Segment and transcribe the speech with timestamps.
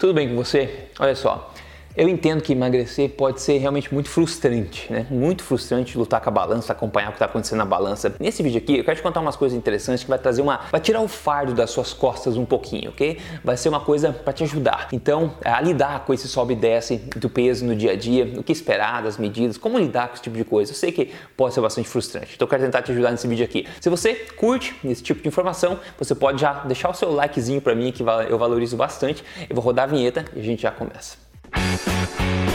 [0.00, 0.86] Tudo bem com você?
[0.98, 1.52] Olha só,
[1.96, 5.06] eu entendo que emagrecer pode ser realmente muito frustrante, né?
[5.10, 8.14] Muito frustrante lutar com a balança, acompanhar o que está acontecendo na balança.
[8.20, 10.80] Nesse vídeo aqui, eu quero te contar umas coisas interessantes que vai trazer uma, vai
[10.80, 13.18] tirar o fardo das suas costas um pouquinho, ok?
[13.42, 14.88] Vai ser uma coisa para te ajudar.
[14.92, 18.42] Então, a lidar com esse sobe e desce do peso no dia a dia, o
[18.42, 20.72] que esperar das medidas, como lidar com esse tipo de coisa.
[20.72, 22.34] Eu sei que pode ser bastante frustrante.
[22.34, 23.66] Então, eu quero tentar te ajudar nesse vídeo aqui.
[23.80, 27.74] Se você curte esse tipo de informação, você pode já deixar o seu likezinho para
[27.74, 29.24] mim que eu valorizo bastante.
[29.48, 31.29] Eu vou rodar a vinheta e a gente já começa.
[31.52, 32.49] Música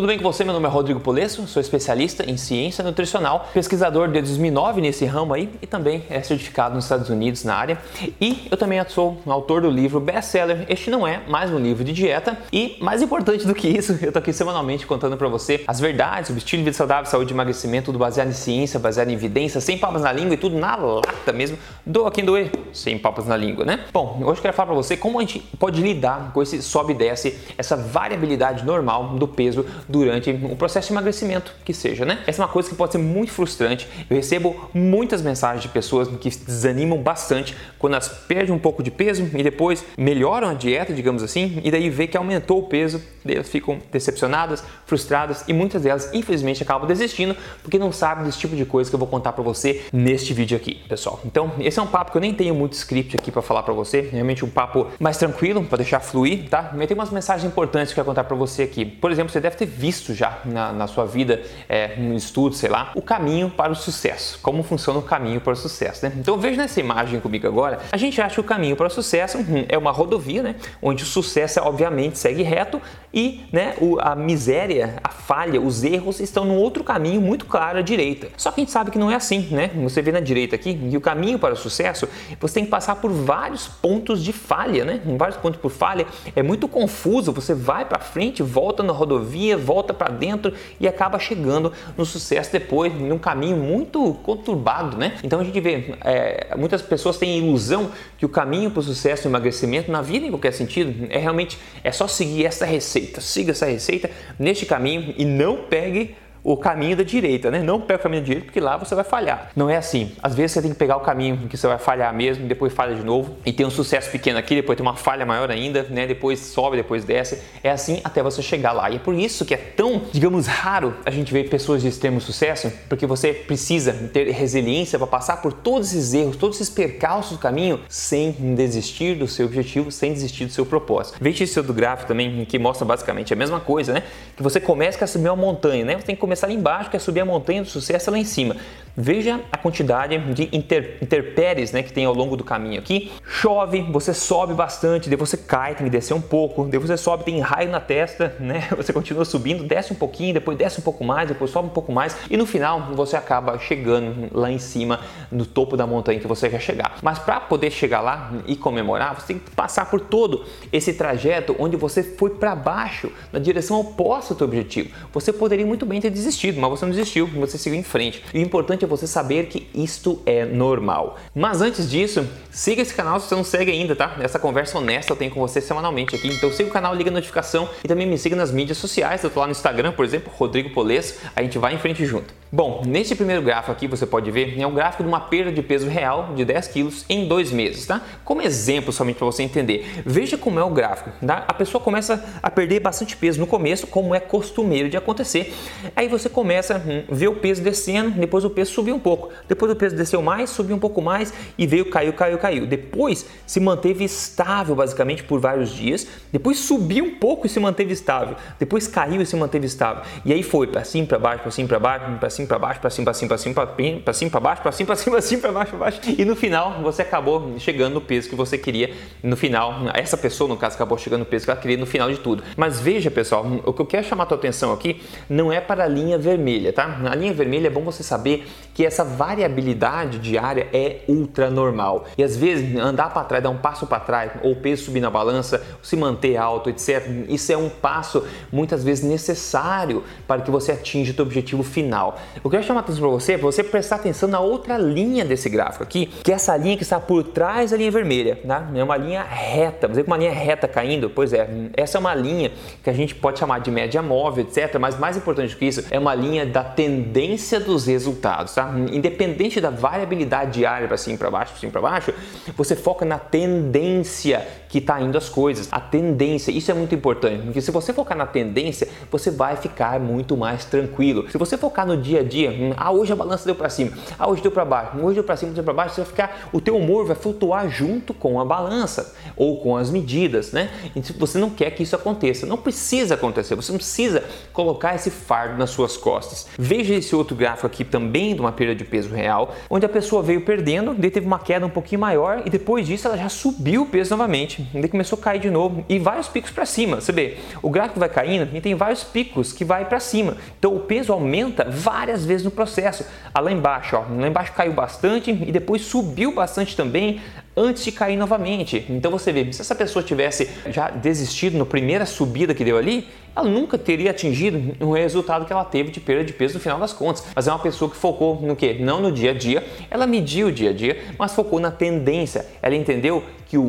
[0.00, 0.44] Tudo bem com você?
[0.44, 5.34] Meu nome é Rodrigo Polesso, sou especialista em ciência nutricional, pesquisador desde 2009 nesse ramo
[5.34, 7.78] aí e também é certificado nos Estados Unidos na área.
[8.18, 11.92] E eu também sou autor do livro best-seller Este Não É Mais Um Livro de
[11.92, 12.38] Dieta.
[12.50, 16.28] E mais importante do que isso, eu tô aqui semanalmente contando para você as verdades
[16.28, 19.60] sobre estilo de vida saudável, saúde e emagrecimento, tudo baseado em ciência, baseado em evidência,
[19.60, 21.58] sem papas na língua e tudo na lata mesmo.
[21.84, 23.84] Doa quem doer, sem papas na língua, né?
[23.92, 26.94] Bom, hoje eu quero falar para você como a gente pode lidar com esse sobe
[26.94, 32.22] e desce, essa variabilidade normal do peso durante o processo de emagrecimento que seja, né?
[32.26, 33.88] Essa é uma coisa que pode ser muito frustrante.
[34.08, 38.90] Eu recebo muitas mensagens de pessoas que desanimam bastante quando elas perdem um pouco de
[38.90, 43.02] peso e depois melhoram a dieta, digamos assim, e daí vê que aumentou o peso,
[43.26, 48.56] elas ficam decepcionadas, frustradas e muitas delas, infelizmente, acabam desistindo porque não sabem desse tipo
[48.56, 51.20] de coisa que eu vou contar para você neste vídeo aqui, pessoal.
[51.24, 53.74] Então, esse é um papo que eu nem tenho muito script aqui para falar para
[53.74, 56.72] você, realmente um papo mais tranquilo, para deixar fluir, tá?
[56.74, 58.84] Mas tem umas mensagens importantes que eu quero contar para você aqui.
[58.84, 62.68] Por exemplo, você deve ter visto já na, na sua vida, é, no estudo, sei
[62.68, 64.38] lá, o caminho para o sucesso.
[64.42, 66.12] Como funciona o caminho para o sucesso, né?
[66.16, 69.38] Então veja nessa imagem comigo agora, a gente acha que o caminho para o sucesso
[69.38, 70.56] hum, é uma rodovia, né?
[70.82, 72.80] Onde o sucesso obviamente segue reto
[73.12, 77.78] e né, o, a miséria, a falha, os erros estão num outro caminho muito claro
[77.78, 78.28] à direita.
[78.36, 79.70] Só que a gente sabe que não é assim, né?
[79.82, 82.08] Você vê na direita aqui que o caminho para o sucesso,
[82.40, 85.00] você tem que passar por vários pontos de falha, né?
[85.16, 89.94] Vários pontos por falha, é muito confuso, você vai para frente, volta na rodovia, volta
[89.94, 95.18] para dentro e acaba chegando no sucesso depois, num caminho muito conturbado, né?
[95.22, 99.26] Então a gente vê, é, muitas pessoas têm ilusão que o caminho para o sucesso
[99.26, 103.52] e emagrecimento na vida, em qualquer sentido, é realmente é só seguir essa receita, siga
[103.52, 107.62] essa receita neste caminho e não pegue o caminho da direita, né?
[107.62, 109.50] Não pega o caminho da direita porque lá você vai falhar.
[109.54, 110.12] Não é assim.
[110.22, 112.94] Às vezes você tem que pegar o caminho que você vai falhar mesmo, depois falha
[112.94, 116.06] de novo e tem um sucesso pequeno aqui, depois tem uma falha maior ainda, né?
[116.06, 117.40] Depois sobe, depois desce.
[117.62, 118.90] É assim até você chegar lá.
[118.90, 122.20] E é por isso que é tão, digamos, raro a gente ver pessoas de extremo
[122.20, 127.32] sucesso, porque você precisa ter resiliência para passar por todos esses erros, todos esses percalços
[127.32, 131.18] do caminho sem desistir do seu objetivo, sem desistir do seu propósito.
[131.20, 134.02] Veja esse do gráfico também que mostra basicamente a mesma coisa, né?
[134.36, 135.96] Que você começa a subir uma montanha, né?
[135.96, 138.24] Você tem que começar lá embaixo, quer subir a montanha do sucesso é lá em
[138.24, 138.54] cima.
[138.96, 143.12] Veja a quantidade de inter, interpéries né, que tem ao longo do caminho aqui.
[143.26, 147.24] Chove, você sobe bastante, daí você cai, tem que descer um pouco, daí você sobe,
[147.24, 148.68] tem raio na testa, né?
[148.76, 151.92] Você continua subindo, desce um pouquinho, depois desce um pouco mais, depois sobe um pouco
[151.92, 156.26] mais e no final você acaba chegando lá em cima, no topo da montanha que
[156.26, 156.96] você quer chegar.
[157.02, 161.54] Mas para poder chegar lá e comemorar, você tem que passar por todo esse trajeto
[161.58, 164.90] onde você foi para baixo, na direção oposta ao seu objetivo.
[165.12, 168.22] Você poderia muito bem ter desistido, mas você não desistiu, você seguiu em frente.
[168.34, 171.16] E o importante é você saber que isto é normal.
[171.34, 174.16] Mas antes disso, siga esse canal se você não segue ainda, tá?
[174.20, 176.28] Essa conversa honesta eu tenho com você semanalmente aqui.
[176.28, 179.22] Então siga o canal, liga a notificação e também me siga nas mídias sociais.
[179.22, 181.18] Eu tô lá no Instagram, por exemplo, Rodrigo Polesso.
[181.34, 182.40] A gente vai em frente junto.
[182.52, 185.62] Bom, neste primeiro gráfico aqui você pode ver, é um gráfico de uma perda de
[185.62, 188.02] peso real de 10 quilos em dois meses, tá?
[188.24, 190.02] Como exemplo somente para você entender.
[190.04, 191.44] Veja como é o gráfico, tá?
[191.46, 195.54] A pessoa começa a perder bastante peso no começo, como é costumeiro de acontecer.
[195.94, 199.30] Aí você começa a hum, ver o peso descendo, depois o peso subiu um pouco,
[199.48, 202.66] depois o peso desceu mais, subiu um pouco mais e veio, caiu, caiu, caiu.
[202.66, 207.92] Depois se manteve estável basicamente por vários dias, depois subiu um pouco e se manteve
[207.92, 210.02] estável, depois caiu e se manteve estável.
[210.24, 212.80] E aí foi para cima, para baixo, para cima, para baixo, para cima para baixo,
[212.80, 215.22] para cima, para cima, para cima, para cima, para baixo, para cima, para cima, para
[215.22, 216.00] cima, para baixo, para baixo.
[216.18, 218.94] E no final você acabou chegando no peso que você queria.
[219.22, 222.10] No final, essa pessoa no caso acabou chegando no peso que ela queria no final
[222.10, 222.42] de tudo.
[222.56, 225.84] Mas veja, pessoal, o que eu quero chamar a tua atenção aqui não é para
[225.84, 227.00] a linha vermelha, tá?
[227.10, 232.04] A linha vermelha é bom você saber que essa variabilidade diária é ultra normal.
[232.16, 235.00] E às vezes andar para trás, dar um passo para trás, ou o peso subir
[235.00, 237.06] na balança, se manter alto, etc.
[237.28, 242.18] Isso é um passo muitas vezes necessário para que você atinja o seu objetivo final.
[242.42, 245.48] Eu quero chamar a atenção para você, para você prestar atenção na outra linha desse
[245.48, 248.68] gráfico aqui, que é essa linha que está por trás da linha vermelha, tá?
[248.74, 249.88] É uma linha reta.
[249.88, 251.10] Você uma linha reta caindo?
[251.10, 252.52] Pois é, essa é uma linha
[252.82, 254.78] que a gente pode chamar de média móvel, etc.
[254.78, 258.72] Mas mais importante do que isso, é uma linha da tendência dos resultados, tá?
[258.92, 262.14] Independente da variabilidade diária para cima, para baixo, para cima, para baixo,
[262.56, 265.68] você foca na tendência que está indo as coisas.
[265.70, 269.98] A tendência, isso é muito importante, porque se você focar na tendência, você vai ficar
[269.98, 271.28] muito mais tranquilo.
[271.30, 273.92] Se você focar no dia a dia, hum, ah, hoje a balança deu para cima,
[274.18, 276.48] ah, hoje deu para baixo, hoje deu para cima, deu para baixo, você vai ficar,
[276.52, 280.70] o teu humor vai flutuar junto com a balança ou com as medidas, né?
[280.94, 285.10] E você não quer que isso aconteça, não precisa acontecer, você não precisa colocar esse
[285.10, 286.46] fardo nas suas costas.
[286.56, 290.40] Veja esse outro gráfico aqui também uma perda de peso real, onde a pessoa veio
[290.40, 293.86] perdendo, daí teve uma queda um pouquinho maior e depois disso ela já subiu o
[293.86, 297.00] peso novamente, daí começou a cair de novo e vários picos para cima.
[297.00, 300.36] Você vê, o gráfico vai caindo e tem vários picos que vai para cima.
[300.58, 303.04] Então o peso aumenta várias vezes no processo.
[303.32, 307.20] Ah, lá embaixo, ó, lá embaixo caiu bastante e depois subiu bastante também
[307.56, 308.86] antes de cair novamente.
[308.88, 313.08] Então você vê, se essa pessoa tivesse já desistido na primeira subida que deu ali,
[313.34, 316.78] ela nunca teria atingido o resultado que ela teve de perda de peso no final
[316.78, 317.24] das contas.
[317.34, 318.74] Mas é uma pessoa que focou no que?
[318.74, 322.46] Não no dia a dia, ela mediu o dia a dia, mas focou na tendência.
[322.60, 323.62] Ela entendeu que o,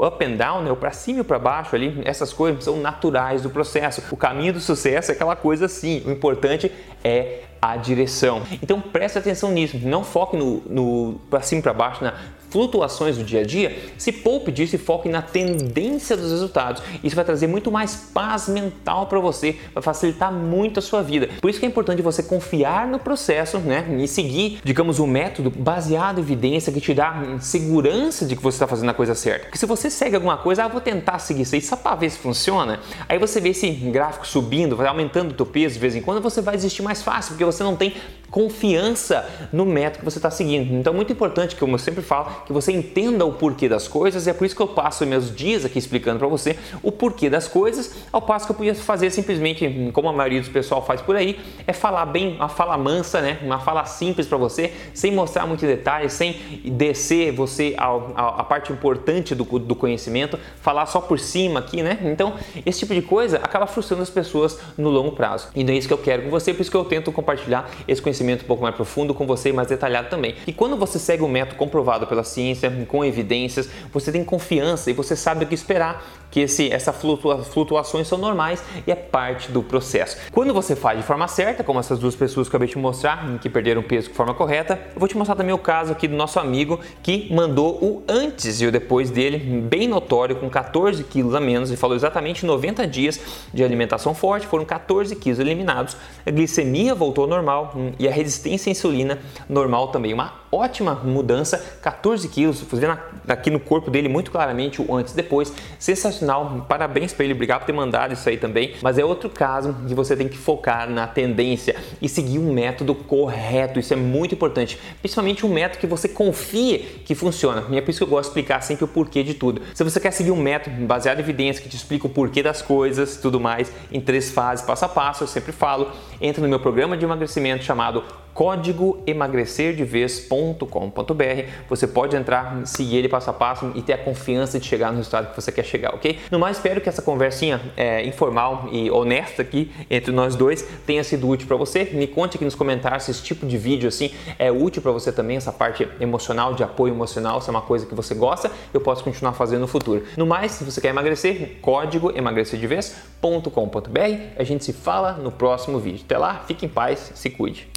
[0.00, 2.76] o up and down, né, o para cima e para baixo ali, essas coisas são
[2.76, 4.02] naturais do processo.
[4.10, 6.02] O caminho do sucesso é aquela coisa assim.
[6.06, 6.70] O importante
[7.02, 8.42] é a direção.
[8.62, 12.12] Então preste atenção nisso, não foque no, no para cima para baixo, na
[12.54, 16.80] flutuações do dia a dia, se poupe disso e foque na tendência dos resultados.
[17.02, 21.28] Isso vai trazer muito mais paz mental para você, vai facilitar muito a sua vida.
[21.40, 23.86] Por isso que é importante você confiar no processo, né?
[23.98, 28.56] E seguir, digamos, um método baseado em evidência que te dá segurança de que você
[28.56, 29.44] está fazendo a coisa certa.
[29.46, 32.10] Porque se você segue alguma coisa, ah, vou tentar seguir isso aí só para ver
[32.10, 35.94] se funciona, aí você vê esse gráfico subindo, vai aumentando o teu peso de vez
[35.94, 37.94] em quando, você vai desistir mais fácil, porque você não tem
[38.34, 40.74] confiança no método que você está seguindo.
[40.74, 44.26] Então é muito importante, como eu sempre falo, que você entenda o porquê das coisas
[44.26, 47.30] e é por isso que eu passo meus dias aqui explicando para você o porquê
[47.30, 51.00] das coisas, ao passo que eu podia fazer simplesmente, como a maioria do pessoal faz
[51.00, 53.38] por aí, é falar bem, uma fala mansa, né?
[53.40, 56.32] uma fala simples para você, sem mostrar muitos detalhes, sem
[56.64, 62.00] descer você a, parte importante do, do conhecimento, falar só por cima aqui, né?
[62.02, 62.34] Então,
[62.66, 65.50] esse tipo de coisa acaba frustrando as pessoas no longo prazo.
[65.54, 67.70] E não é isso que eu quero com você, por isso que eu tento compartilhar
[67.86, 70.34] esse conhecimento um pouco mais profundo com você e mais detalhado também.
[70.46, 74.94] E quando você segue um método comprovado pela ciência, com evidências, você tem confiança e
[74.94, 76.04] você sabe o que esperar,
[76.34, 80.16] que esse, essas flutua, flutuações são normais e é parte do processo.
[80.32, 83.38] Quando você faz de forma certa, como essas duas pessoas que eu acabei de mostrar,
[83.40, 86.16] que perderam peso de forma correta, eu vou te mostrar também o caso aqui do
[86.16, 91.36] nosso amigo que mandou o antes e o depois dele, bem notório, com 14 quilos
[91.36, 93.20] a menos, e falou exatamente 90 dias
[93.52, 95.96] de alimentação forte, foram 14 quilos eliminados,
[96.26, 100.12] a glicemia voltou ao normal hum, e a resistência à insulina normal também.
[100.12, 102.98] Uma ótima mudança, 14 quilos, fazendo
[103.28, 107.60] aqui no corpo dele muito claramente o antes e depois, sensacional, parabéns para ele, obrigado
[107.60, 110.88] por ter mandado isso aí também, mas é outro caso que você tem que focar
[110.88, 115.86] na tendência e seguir um método correto, isso é muito importante, principalmente um método que
[115.86, 118.88] você confie que funciona, e é por isso que eu gosto de explicar sempre o
[118.88, 119.62] porquê de tudo.
[119.74, 122.62] Se você quer seguir um método baseado em evidência que te explica o porquê das
[122.62, 125.90] coisas, tudo mais, em três fases, passo a passo, eu sempre falo,
[126.20, 128.02] entra no meu programa de emagrecimento chamado
[128.34, 131.48] código emagrecerdevez.com.br.
[131.68, 134.98] Você pode entrar, seguir ele passo a passo e ter a confiança de chegar no
[134.98, 136.18] resultado que você quer chegar, ok?
[136.30, 141.04] No mais, espero que essa conversinha é, informal e honesta aqui entre nós dois tenha
[141.04, 141.84] sido útil para você.
[141.92, 145.12] Me conte aqui nos comentários se esse tipo de vídeo assim é útil para você
[145.12, 148.80] também, essa parte emocional, de apoio emocional, se é uma coisa que você gosta, eu
[148.80, 150.04] posso continuar fazendo no futuro.
[150.16, 153.98] No mais, se você quer emagrecer, código emagrecerdevez.com.br.
[154.36, 156.00] A gente se fala no próximo vídeo.
[156.04, 157.68] Até lá, fique em paz, se cuide.